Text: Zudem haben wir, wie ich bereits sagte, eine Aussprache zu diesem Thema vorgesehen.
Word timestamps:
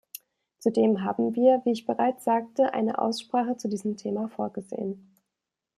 Zudem 0.57 1.03
haben 1.03 1.35
wir, 1.35 1.61
wie 1.63 1.73
ich 1.73 1.85
bereits 1.85 2.23
sagte, 2.23 2.73
eine 2.73 2.97
Aussprache 2.97 3.55
zu 3.57 3.67
diesem 3.69 3.97
Thema 3.97 4.29
vorgesehen. 4.29 5.13